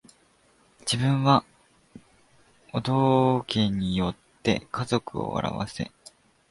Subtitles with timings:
[0.79, 1.45] 自分は
[2.73, 5.91] お道化に依って家族を笑わせ